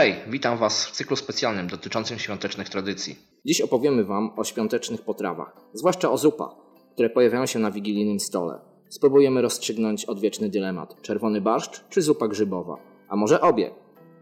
[0.00, 3.16] Hej, witam Was w cyklu specjalnym dotyczącym świątecznych tradycji.
[3.44, 6.50] Dziś opowiemy Wam o świątecznych potrawach, zwłaszcza o zupach,
[6.92, 8.60] które pojawiają się na wigilijnym stole.
[8.88, 12.76] Spróbujemy rozstrzygnąć odwieczny dylemat: czerwony barszcz czy zupa grzybowa?
[13.08, 13.70] A może obie?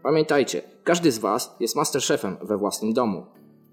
[0.03, 3.25] Pamiętajcie, każdy z Was jest masterchefem we własnym domu.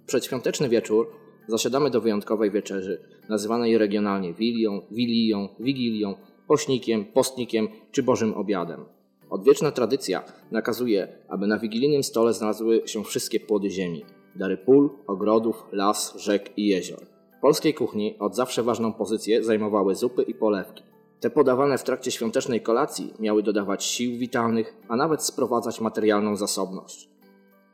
[0.07, 1.07] Przedświąteczny wieczór
[1.49, 6.15] zasiadamy do wyjątkowej wieczerzy, nazywanej regionalnie wilią, wiliją, wigilią,
[6.49, 8.96] pośnikiem, postnikiem czy bożym obiadem.
[9.31, 14.05] Odwieczna tradycja nakazuje, aby na wigilijnym stole znalazły się wszystkie płody ziemi.
[14.37, 17.01] Dary pól, ogrodów, las, rzek i jezior.
[17.39, 20.83] W polskiej kuchni od zawsze ważną pozycję zajmowały zupy i polewki.
[21.21, 27.09] Te podawane w trakcie świątecznej kolacji miały dodawać sił witalnych, a nawet sprowadzać materialną zasobność.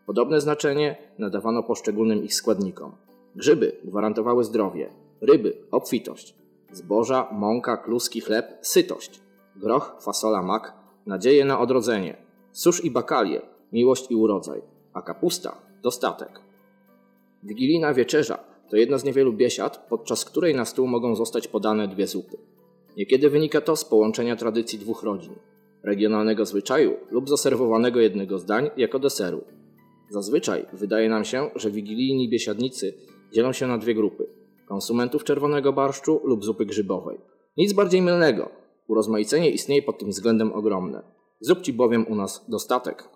[0.06, 2.92] Podobne znaczenie nadawano poszczególnym ich składnikom.
[3.36, 6.34] Grzyby gwarantowały zdrowie, ryby obfitość,
[6.72, 9.20] zboża, mąka, kluski, chleb sytość,
[9.56, 12.16] groch, fasola, mak nadzieję na odrodzenie,
[12.52, 16.40] susz i bakalie miłość i urodzaj, a kapusta dostatek.
[17.42, 18.38] Wigilijna wieczerza
[18.70, 22.36] to jedna z niewielu biesiad, podczas której na stół mogą zostać podane dwie zupy.
[22.96, 25.34] Niekiedy wynika to z połączenia tradycji dwóch rodzin,
[25.84, 29.44] regionalnego zwyczaju lub zaserwowanego jednego z dań jako deseru.
[30.10, 32.94] Zazwyczaj wydaje nam się, że wigilijni biesiadnicy
[33.32, 34.26] dzielą się na dwie grupy:
[34.68, 37.18] konsumentów czerwonego barszczu lub zupy grzybowej.
[37.56, 38.61] Nic bardziej mylnego.
[38.92, 41.02] Urozmaicenie istnieje pod tym względem ogromne.
[41.40, 43.08] Zupci bowiem u nas dostatek.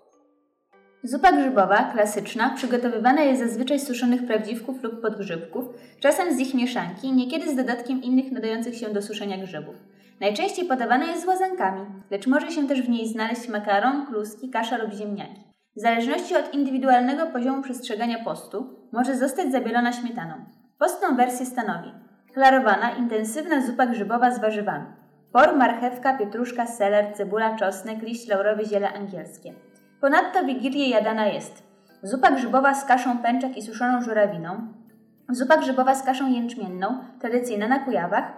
[1.03, 5.65] Zupa grzybowa, klasyczna, przygotowywana jest zazwyczaj z suszonych prawdziwków lub podgrzybków,
[5.99, 9.75] czasem z ich mieszanki, niekiedy z dodatkiem innych nadających się do suszenia grzybów.
[10.19, 14.77] Najczęściej podawana jest z łazankami, lecz może się też w niej znaleźć makaron, kluski, kasza
[14.77, 15.41] lub ziemniaki.
[15.75, 20.33] W zależności od indywidualnego poziomu przestrzegania postu może zostać zabielona śmietaną.
[20.79, 21.91] Postną wersję stanowi
[22.33, 24.85] klarowana, intensywna zupa grzybowa z warzywami.
[25.37, 29.53] Por, marchewka, pietruszka, seler, cebula, czosnek, liść laurowy, ziele angielskie.
[30.01, 31.63] Ponadto wigilię jadana jest
[32.03, 34.67] zupa grzybowa z kaszą pęczak i suszoną żurawiną,
[35.29, 38.31] zupa grzybowa z kaszą jęczmienną, tradycyjna na Kujawach,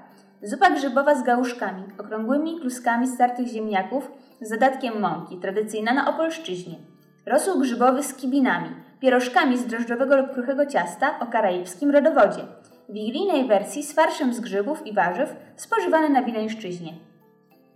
[0.43, 6.75] zupa grzybowa z gałuszkami, okrągłymi kluskami startych ziemniaków z dodatkiem mąki, tradycyjna na Opolszczyźnie,
[7.25, 8.69] rosół grzybowy z kibinami,
[8.99, 12.41] pierożkami z drożdżowego lub kruchego ciasta o karaibskim rodowodzie,
[12.89, 16.93] wigilijnej wersji z farszem z grzybów i warzyw spożywany na Wileńszczyźnie.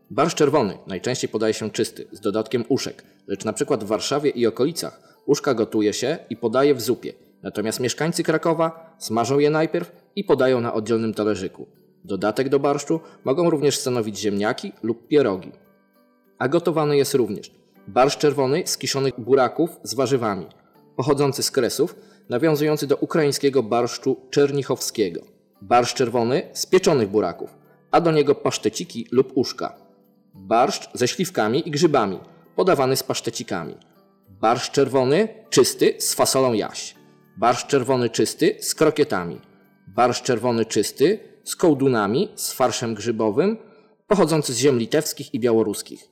[0.10, 4.48] Barszcz czerwony najczęściej podaje się czysty, z dodatkiem uszek, lecz na przykład w Warszawie i
[4.48, 7.14] okolicach uszka gotuje się i podaje w zupie,
[7.44, 11.68] natomiast mieszkańcy Krakowa smażą je najpierw i podają na oddzielnym talerzyku.
[12.04, 15.52] Dodatek do barszczu mogą również stanowić ziemniaki lub pierogi.
[16.40, 17.52] A gotowany jest również
[17.88, 20.46] barszcz czerwony z kiszonych buraków z warzywami,
[20.96, 21.96] pochodzący z Kresów,
[22.30, 25.22] nawiązujący do ukraińskiego barszczu czernichowskiego.
[25.62, 27.58] Barszcz czerwony z pieczonych buraków,
[27.92, 29.76] a do niego paszteciki lub uszka.
[30.34, 32.20] Barszcz ze śliwkami i grzybami,
[32.56, 33.76] podawany z pasztecikami.
[34.30, 36.96] Barszcz czerwony czysty z fasolą jaś.
[37.38, 39.42] Barszcz czerwony czysty z krokietami.
[39.88, 43.58] Barszcz czerwony czysty z kołdunami, z farszem grzybowym,
[44.08, 46.08] pochodzący z ziem litewskich i białoruskich.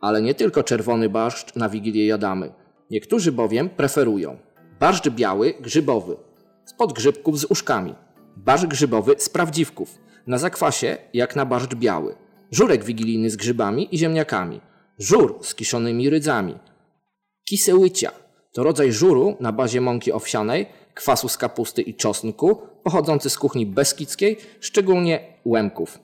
[0.00, 2.52] Ale nie tylko czerwony barszcz na Wigilię jadamy.
[2.90, 4.36] Niektórzy bowiem preferują
[4.84, 6.16] barszcz biały, grzybowy,
[6.64, 7.94] z podgrzybków z uszkami,
[8.36, 12.16] barszcz grzybowy z prawdziwków, na zakwasie jak na barszcz biały,
[12.50, 14.60] żurek wigilijny z grzybami i ziemniakami,
[14.98, 16.58] żur z kiszonymi rydzami,
[17.44, 18.10] kisełycia
[18.52, 23.66] to rodzaj żuru na bazie mąki owsianej, kwasu z kapusty i czosnku, pochodzący z kuchni
[23.66, 25.98] beskidzkiej, szczególnie łemków.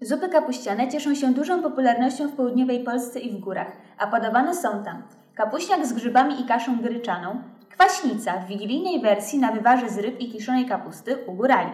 [0.00, 4.84] Zupy kapuściane cieszą się dużą popularnością w południowej Polsce i w górach, a podawane są
[4.84, 5.02] tam.
[5.34, 7.42] Kapuśniak z grzybami i kaszą gryczaną,
[7.82, 11.70] kwaśnica w wigilijnej wersji na wywarze z ryb i kiszonej kapusty u górali,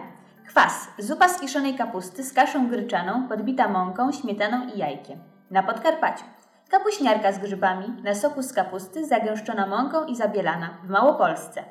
[0.47, 5.19] kwas, zupa z kiszonej kapusty z kaszą gryczaną podbita mąką, śmietaną i jajkiem.
[5.51, 6.23] Na Podkarpaciu
[6.69, 11.63] kapuśniarka z grzybami na soku z kapusty zagęszczona mąką i zabielana w Małopolsce.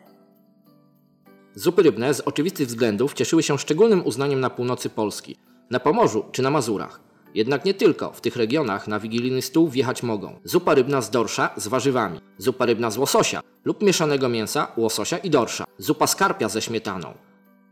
[1.55, 5.37] Zupy rybne z oczywistych względów cieszyły się szczególnym uznaniem na północy Polski,
[5.71, 7.08] na Pomorzu czy na Mazurach.
[7.35, 10.41] Jednak nie tylko, w tych regionach na wigilijny stół wjechać mogą.
[10.45, 15.31] Zupa rybna z dorsza z warzywami, zupa rybna z łososia lub mieszanego mięsa, łososia i
[15.31, 17.15] dorsza, zupa z karpia ze śmietaną.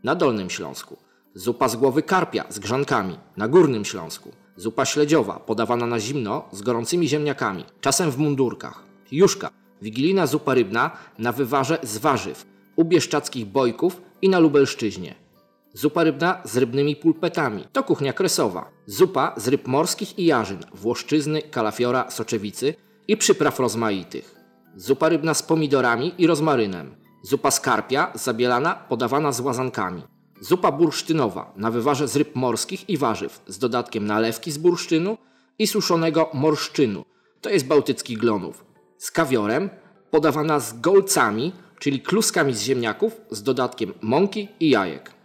[0.03, 0.97] Na Dolnym Śląsku,
[1.33, 3.17] zupa z głowy karpia z grzankami.
[3.37, 9.49] Na Górnym Śląsku, zupa śledziowa podawana na zimno z gorącymi ziemniakami, czasem w mundurkach, juszka,
[9.81, 12.45] wigilijna zupa rybna na wywarze z warzyw,
[12.75, 15.26] u bieszczadzkich bojków i na Lubelszczyźnie.
[15.73, 18.71] Zupa rybna z rybnymi pulpetami to kuchnia kresowa.
[18.85, 22.73] Zupa z ryb morskich i jarzyn, włoszczyzny, kalafiora, soczewicy
[23.07, 24.35] i przypraw rozmaitych.
[24.75, 26.95] Zupa rybna z pomidorami i rozmarynem.
[27.21, 30.03] Zupa z karpia, zabielana, podawana z łazankami.
[30.41, 35.17] Zupa bursztynowa na wywarze z ryb morskich i warzyw z dodatkiem nalewki z bursztynu
[35.59, 37.05] i suszonego morszczynu.
[37.41, 38.65] To jest bałtycki glonów.
[38.97, 39.69] Z kawiorem,
[40.11, 45.16] podawana z golcami, czyli kluskami z ziemniaków z dodatkiem mąki i jajek.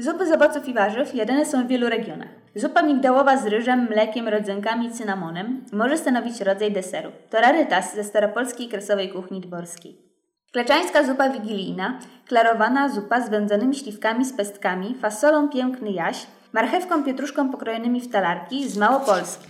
[0.00, 2.28] Zupy z owoców i warzyw jadane są w wielu regionach.
[2.54, 7.12] Zupa migdałowa z ryżem, mlekiem, rodzynkami i cynamonem może stanowić rodzaj deseru.
[7.30, 9.96] To rarytas ze staropolskiej kresowej kuchni dworskiej.
[10.52, 11.98] Kleczańska zupa wigilijna,
[12.28, 18.68] klarowana zupa z wędzonymi śliwkami z pestkami, fasolą piękny jaś, marchewką pietruszką pokrojonymi w talarki
[18.68, 19.46] z Małopolski.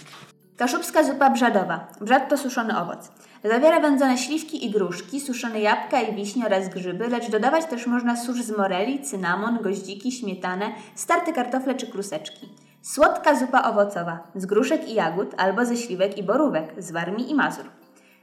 [0.57, 1.89] Kaszubska zupa brzadowa.
[2.01, 3.13] Brzad to suszony owoc.
[3.45, 8.17] Zawiera wędzone śliwki i gruszki, suszone jabłka i wiśnie oraz grzyby, lecz dodawać też można
[8.17, 12.49] susz z moreli, cynamon, goździki, śmietanę, starte kartofle czy kruseczki.
[12.83, 17.35] Słodka zupa owocowa z gruszek i jagód albo ze śliwek i borówek, z warmi i
[17.35, 17.65] mazur.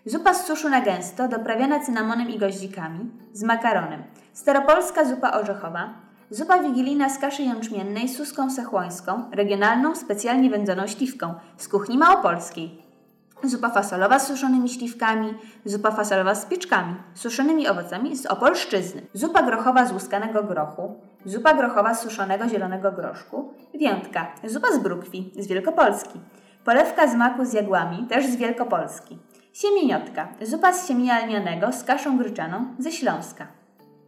[0.05, 4.03] Zupa z suszu na gęsto, doprawiana cynamonem i goździkami, z makaronem.
[4.33, 5.93] Staropolska zupa orzechowa.
[6.29, 12.84] Zupa wigilijna z kaszy jęczmiennej suską sechłońską, regionalną, specjalnie wędzoną śliwką, z kuchni małopolskiej.
[13.45, 15.33] Zupa fasolowa z suszonymi śliwkami,
[15.65, 20.95] zupa fasolowa z pieczkami, suszonymi owocami z Opolszczyzny, zupa grochowa z łuskanego grochu,
[21.25, 26.19] zupa grochowa z suszonego zielonego groszku, więtka, zupa z brukwi z Wielkopolski,
[26.63, 29.17] polewka z maku z jagłami, też z Wielkopolski,
[29.53, 33.47] siemieniotka, zupa z siemienia lnianego z kaszą gryczaną ze Śląska,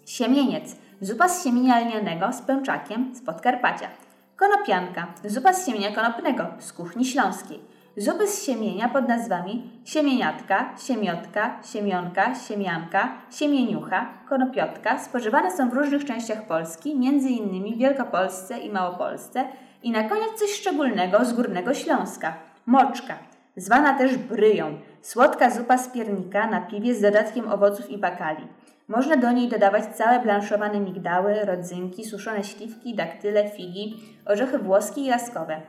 [0.06, 3.88] siemieniec, zupa z siemienia lnianego z pęczakiem z Podkarpacia,
[4.36, 11.59] konopianka, zupa z siemienia konopnego z kuchni śląskiej, Zupy z siemienia pod nazwami siemieniatka, siemiotka,
[11.71, 17.75] siemionka, siemianka, siemieniucha, konopiotka spożywane są w różnych częściach Polski, m.in.
[17.75, 19.45] w Wielkopolsce i Małopolsce
[19.83, 22.33] i na koniec coś szczególnego z Górnego Śląska–
[22.65, 23.17] moczka,
[23.55, 28.47] zwana też bryją, słodka zupa z piernika na piwie z dodatkiem owoców i bakali.
[28.88, 33.95] Można do niej dodawać całe blanszowane migdały, rodzynki, suszone śliwki, daktyle, figi,
[34.25, 35.61] orzechy włoskie i laskowe.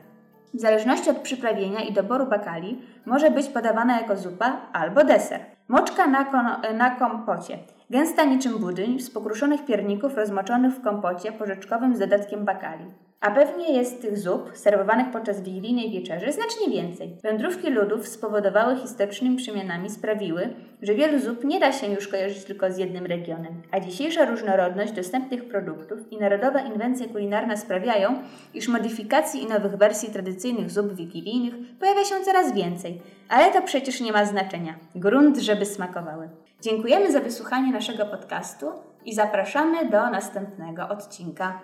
[0.53, 5.39] W zależności od przyprawienia i doboru bakali może być podawana jako zupa albo deser.
[5.67, 7.57] Moczka na, na kompocie.
[7.89, 12.85] Gęsta niczym budyń z pokruszonych pierników rozmoczonych w kompocie porzeczkowym z dodatkiem bakali.
[13.21, 17.15] A pewnie jest tych zup, serwowanych podczas wigilijnej wieczerzy, znacznie więcej.
[17.23, 22.71] Wędrówki ludów spowodowały historycznymi przemianami sprawiły, że wielu zup nie da się już kojarzyć tylko
[22.71, 28.19] z jednym regionem, a dzisiejsza różnorodność dostępnych produktów i narodowa inwencja kulinarna sprawiają,
[28.53, 34.01] iż modyfikacji i nowych wersji tradycyjnych zup wigilijnych pojawia się coraz więcej, ale to przecież
[34.01, 34.75] nie ma znaczenia.
[34.95, 36.29] Grunt, żeby smakowały.
[36.61, 38.65] Dziękujemy za wysłuchanie naszego podcastu
[39.05, 41.59] i zapraszamy do następnego odcinka.